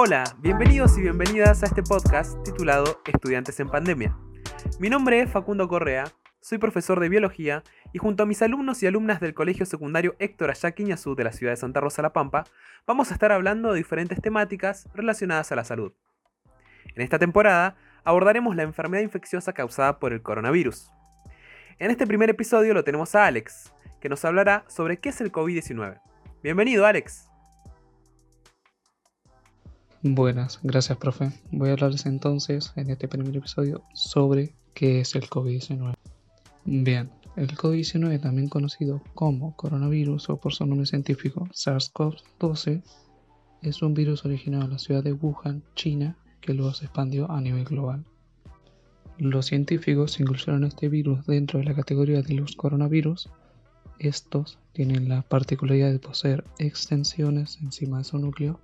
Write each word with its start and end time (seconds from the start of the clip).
Hola, 0.00 0.22
bienvenidos 0.38 0.96
y 0.96 1.00
bienvenidas 1.00 1.64
a 1.64 1.66
este 1.66 1.82
podcast 1.82 2.40
titulado 2.44 3.02
Estudiantes 3.04 3.58
en 3.58 3.68
Pandemia. 3.68 4.16
Mi 4.78 4.88
nombre 4.90 5.20
es 5.20 5.28
Facundo 5.28 5.66
Correa, 5.66 6.04
soy 6.40 6.58
profesor 6.58 7.00
de 7.00 7.08
biología 7.08 7.64
y 7.92 7.98
junto 7.98 8.22
a 8.22 8.26
mis 8.26 8.40
alumnos 8.40 8.80
y 8.80 8.86
alumnas 8.86 9.18
del 9.18 9.34
Colegio 9.34 9.66
Secundario 9.66 10.14
Héctor 10.20 10.50
Ayaquiñazú 10.50 11.16
de 11.16 11.24
la 11.24 11.32
ciudad 11.32 11.52
de 11.52 11.56
Santa 11.56 11.80
Rosa 11.80 12.00
La 12.00 12.12
Pampa, 12.12 12.44
vamos 12.86 13.10
a 13.10 13.14
estar 13.14 13.32
hablando 13.32 13.72
de 13.72 13.78
diferentes 13.78 14.22
temáticas 14.22 14.88
relacionadas 14.94 15.50
a 15.50 15.56
la 15.56 15.64
salud. 15.64 15.92
En 16.94 17.02
esta 17.02 17.18
temporada 17.18 17.76
abordaremos 18.04 18.54
la 18.54 18.62
enfermedad 18.62 19.02
infecciosa 19.02 19.52
causada 19.52 19.98
por 19.98 20.12
el 20.12 20.22
coronavirus. 20.22 20.92
En 21.80 21.90
este 21.90 22.06
primer 22.06 22.30
episodio 22.30 22.72
lo 22.72 22.84
tenemos 22.84 23.16
a 23.16 23.26
Alex, 23.26 23.74
que 24.00 24.08
nos 24.08 24.24
hablará 24.24 24.64
sobre 24.68 25.00
qué 25.00 25.08
es 25.08 25.20
el 25.20 25.32
COVID-19. 25.32 26.00
Bienvenido, 26.40 26.86
Alex. 26.86 27.27
Buenas, 30.04 30.60
gracias 30.62 30.96
profe. 30.96 31.32
Voy 31.50 31.70
a 31.70 31.72
hablarles 31.72 32.06
entonces 32.06 32.72
en 32.76 32.88
este 32.88 33.08
primer 33.08 33.36
episodio 33.36 33.82
sobre 33.94 34.54
qué 34.72 35.00
es 35.00 35.16
el 35.16 35.28
COVID-19. 35.28 35.94
Bien, 36.64 37.10
el 37.34 37.56
COVID-19 37.56 38.20
también 38.20 38.48
conocido 38.48 39.02
como 39.14 39.56
coronavirus 39.56 40.30
o 40.30 40.36
por 40.36 40.54
su 40.54 40.64
nombre 40.66 40.86
científico 40.86 41.48
SARS-CoV-12 41.52 42.84
es 43.62 43.82
un 43.82 43.94
virus 43.94 44.24
originado 44.24 44.66
en 44.66 44.70
la 44.70 44.78
ciudad 44.78 45.02
de 45.02 45.14
Wuhan, 45.14 45.64
China, 45.74 46.16
que 46.40 46.54
luego 46.54 46.74
se 46.74 46.84
expandió 46.84 47.28
a 47.28 47.40
nivel 47.40 47.64
global. 47.64 48.04
Los 49.18 49.46
científicos 49.46 50.20
incluyeron 50.20 50.62
este 50.62 50.88
virus 50.88 51.26
dentro 51.26 51.58
de 51.58 51.64
la 51.64 51.74
categoría 51.74 52.22
de 52.22 52.34
los 52.34 52.54
coronavirus. 52.54 53.30
Estos 53.98 54.60
tienen 54.74 55.08
la 55.08 55.22
particularidad 55.22 55.90
de 55.90 55.98
poseer 55.98 56.44
extensiones 56.60 57.58
encima 57.60 57.98
de 57.98 58.04
su 58.04 58.16
núcleo 58.18 58.60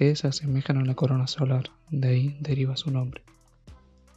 que 0.00 0.16
se 0.16 0.28
asemejan 0.28 0.78
a 0.78 0.84
la 0.86 0.94
corona 0.94 1.26
solar, 1.26 1.64
de 1.90 2.08
ahí 2.08 2.36
deriva 2.40 2.74
su 2.74 2.90
nombre. 2.90 3.22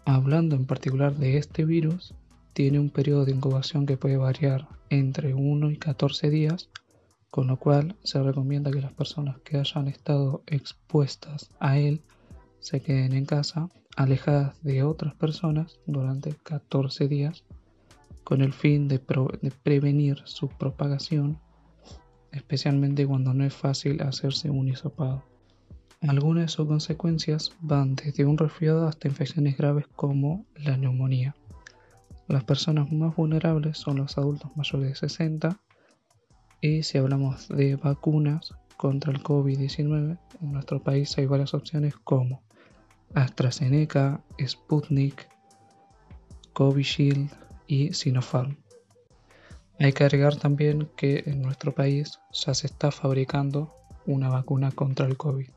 Hablando 0.05 0.55
en 0.55 0.65
particular 0.65 1.13
de 1.13 1.37
este 1.37 1.65
virus, 1.65 2.13
tiene 2.53 2.79
un 2.79 2.89
periodo 2.89 3.25
de 3.25 3.33
incubación 3.33 3.85
que 3.85 3.97
puede 3.97 4.15
variar 4.15 4.65
entre 4.89 5.33
1 5.33 5.71
y 5.71 5.75
14 5.75 6.29
días, 6.29 6.69
con 7.29 7.47
lo 7.47 7.57
cual 7.57 7.97
se 8.01 8.23
recomienda 8.23 8.71
que 8.71 8.79
las 8.79 8.93
personas 8.93 9.41
que 9.41 9.57
hayan 9.57 9.89
estado 9.89 10.41
expuestas 10.47 11.49
a 11.59 11.77
él 11.77 11.99
se 12.61 12.79
queden 12.79 13.11
en 13.11 13.25
casa, 13.25 13.67
alejadas 13.97 14.63
de 14.63 14.83
otras 14.83 15.13
personas 15.15 15.81
durante 15.85 16.33
14 16.43 17.09
días, 17.09 17.43
con 18.23 18.39
el 18.41 18.53
fin 18.53 18.87
de, 18.87 19.01
de 19.41 19.51
prevenir 19.51 20.21
su 20.23 20.47
propagación, 20.47 21.39
especialmente 22.31 23.05
cuando 23.05 23.33
no 23.33 23.43
es 23.43 23.53
fácil 23.53 24.01
hacerse 24.01 24.49
un 24.49 24.69
hisopado. 24.69 25.32
Algunas 26.07 26.43
de 26.43 26.47
sus 26.49 26.67
consecuencias 26.67 27.53
van 27.61 27.95
desde 27.95 28.25
un 28.25 28.37
resfriado 28.37 28.87
hasta 28.87 29.07
infecciones 29.07 29.57
graves 29.57 29.85
como 29.95 30.45
la 30.55 30.75
neumonía. 30.75 31.33
Las 32.27 32.43
personas 32.43 32.91
más 32.91 33.15
vulnerables 33.15 33.77
son 33.77 33.97
los 33.97 34.17
adultos 34.17 34.51
mayores 34.57 34.89
de 34.89 34.95
60 34.95 35.59
y 36.59 36.83
si 36.83 36.97
hablamos 36.97 37.47
de 37.47 37.77
vacunas 37.77 38.53
contra 38.75 39.13
el 39.13 39.23
COVID-19, 39.23 40.17
en 40.41 40.51
nuestro 40.51 40.83
país 40.83 41.17
hay 41.17 41.25
varias 41.25 41.53
opciones 41.53 41.95
como 41.95 42.41
AstraZeneca, 43.13 44.21
Sputnik, 44.45 45.29
Covishield 46.51 47.31
y 47.65 47.93
Sinopharm. 47.93 48.57
Hay 49.79 49.93
que 49.93 50.03
agregar 50.03 50.35
también 50.35 50.89
que 50.97 51.23
en 51.27 51.41
nuestro 51.41 51.73
país 51.73 52.19
ya 52.33 52.53
se 52.53 52.67
está 52.67 52.91
fabricando 52.91 53.73
una 54.05 54.27
vacuna 54.27 54.71
contra 54.71 55.05
el 55.05 55.15
COVID. 55.15 55.47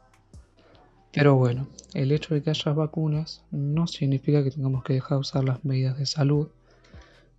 Pero 1.12 1.36
bueno, 1.36 1.68
el 1.94 2.12
hecho 2.12 2.34
de 2.34 2.42
que 2.42 2.50
haya 2.50 2.72
vacunas 2.72 3.44
no 3.50 3.86
significa 3.86 4.44
que 4.44 4.50
tengamos 4.50 4.84
que 4.84 4.94
dejar 4.94 5.16
de 5.16 5.20
usar 5.20 5.44
las 5.44 5.64
medidas 5.64 5.96
de 5.98 6.06
salud, 6.06 6.48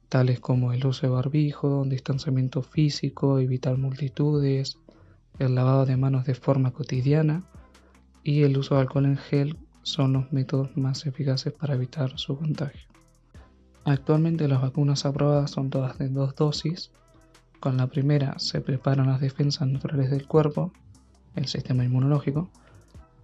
tales 0.09 0.39
como 0.39 0.73
el 0.73 0.85
uso 0.85 1.05
de 1.05 1.13
barbijo, 1.13 1.83
distanciamiento 1.85 2.61
físico, 2.61 3.39
evitar 3.39 3.77
multitudes, 3.77 4.77
el 5.39 5.55
lavado 5.55 5.85
de 5.85 5.97
manos 5.97 6.25
de 6.25 6.33
forma 6.33 6.71
cotidiana 6.71 7.43
y 8.23 8.43
el 8.43 8.57
uso 8.57 8.75
de 8.75 8.81
alcohol 8.81 9.05
en 9.05 9.17
gel 9.17 9.57
son 9.83 10.13
los 10.13 10.31
métodos 10.33 10.75
más 10.75 11.05
eficaces 11.05 11.53
para 11.53 11.75
evitar 11.75 12.17
su 12.17 12.37
contagio. 12.37 12.87
Actualmente 13.85 14.47
las 14.47 14.61
vacunas 14.61 15.05
aprobadas 15.05 15.51
son 15.51 15.69
todas 15.69 15.97
de 15.97 16.09
dos 16.09 16.35
dosis. 16.35 16.91
Con 17.61 17.77
la 17.77 17.87
primera 17.87 18.37
se 18.37 18.59
preparan 18.59 19.07
las 19.07 19.21
defensas 19.21 19.67
naturales 19.67 20.11
del 20.11 20.27
cuerpo, 20.27 20.73
el 21.35 21.47
sistema 21.47 21.85
inmunológico, 21.85 22.49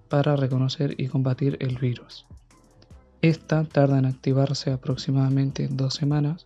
para 0.09 0.35
reconocer 0.35 0.95
y 0.97 1.07
combatir 1.07 1.57
el 1.59 1.77
virus. 1.77 2.25
Esta 3.21 3.63
tarda 3.63 3.99
en 3.99 4.05
activarse 4.05 4.71
aproximadamente 4.71 5.67
dos 5.69 5.93
semanas, 5.93 6.45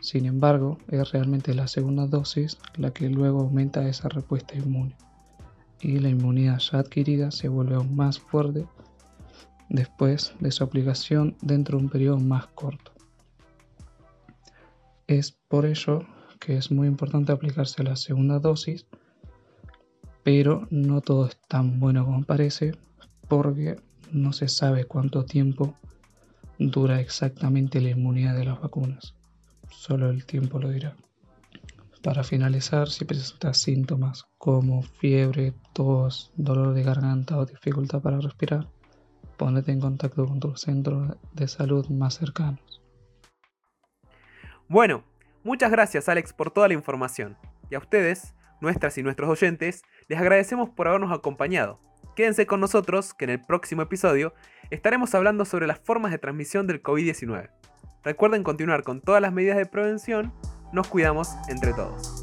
sin 0.00 0.26
embargo 0.26 0.78
es 0.88 1.10
realmente 1.12 1.54
la 1.54 1.68
segunda 1.68 2.06
dosis 2.06 2.58
la 2.76 2.92
que 2.92 3.08
luego 3.08 3.40
aumenta 3.40 3.88
esa 3.88 4.08
respuesta 4.08 4.56
inmune 4.56 4.96
y 5.82 5.98
la 5.98 6.08
inmunidad 6.08 6.58
ya 6.58 6.78
adquirida 6.78 7.30
se 7.30 7.48
vuelve 7.48 7.74
aún 7.74 7.94
más 7.96 8.18
fuerte 8.20 8.66
después 9.68 10.32
de 10.38 10.52
su 10.52 10.62
aplicación 10.62 11.36
dentro 11.42 11.76
de 11.76 11.84
un 11.84 11.90
periodo 11.90 12.18
más 12.18 12.46
corto. 12.48 12.92
Es 15.06 15.32
por 15.32 15.66
ello 15.66 16.06
que 16.38 16.56
es 16.56 16.70
muy 16.70 16.86
importante 16.86 17.32
aplicarse 17.32 17.82
la 17.82 17.96
segunda 17.96 18.38
dosis, 18.38 18.86
pero 20.22 20.66
no 20.70 21.00
todo 21.00 21.26
es 21.26 21.36
tan 21.48 21.80
bueno 21.80 22.04
como 22.04 22.22
parece, 22.24 22.72
porque 23.28 23.76
no 24.10 24.32
se 24.32 24.48
sabe 24.48 24.84
cuánto 24.84 25.24
tiempo 25.24 25.76
dura 26.58 27.00
exactamente 27.00 27.80
la 27.80 27.90
inmunidad 27.90 28.36
de 28.36 28.44
las 28.44 28.60
vacunas. 28.60 29.14
Solo 29.70 30.10
el 30.10 30.24
tiempo 30.26 30.58
lo 30.58 30.68
dirá. 30.68 30.94
Para 32.02 32.24
finalizar, 32.24 32.88
si 32.88 33.04
presentas 33.04 33.58
síntomas 33.58 34.26
como 34.38 34.82
fiebre, 34.82 35.54
tos, 35.72 36.32
dolor 36.36 36.74
de 36.74 36.82
garganta 36.82 37.38
o 37.38 37.46
dificultad 37.46 38.02
para 38.02 38.20
respirar, 38.20 38.68
ponete 39.36 39.72
en 39.72 39.80
contacto 39.80 40.26
con 40.26 40.40
tu 40.40 40.56
centro 40.56 41.16
de 41.32 41.48
salud 41.48 41.88
más 41.88 42.14
cercanos. 42.14 42.82
Bueno, 44.68 45.04
muchas 45.44 45.70
gracias 45.70 46.08
Alex 46.08 46.32
por 46.32 46.50
toda 46.50 46.68
la 46.68 46.74
información. 46.74 47.36
Y 47.70 47.76
a 47.76 47.78
ustedes, 47.78 48.34
nuestras 48.60 48.98
y 48.98 49.02
nuestros 49.02 49.30
oyentes, 49.30 49.82
les 50.08 50.18
agradecemos 50.18 50.70
por 50.70 50.88
habernos 50.88 51.12
acompañado. 51.12 51.78
Quédense 52.14 52.46
con 52.46 52.60
nosotros 52.60 53.14
que 53.14 53.24
en 53.24 53.30
el 53.30 53.40
próximo 53.40 53.82
episodio 53.82 54.34
estaremos 54.70 55.14
hablando 55.14 55.44
sobre 55.44 55.66
las 55.66 55.78
formas 55.78 56.12
de 56.12 56.18
transmisión 56.18 56.66
del 56.66 56.82
COVID-19. 56.82 57.50
Recuerden 58.04 58.42
continuar 58.42 58.82
con 58.82 59.00
todas 59.00 59.22
las 59.22 59.32
medidas 59.32 59.56
de 59.56 59.66
prevención, 59.66 60.32
nos 60.72 60.88
cuidamos 60.88 61.28
entre 61.48 61.72
todos. 61.72 62.21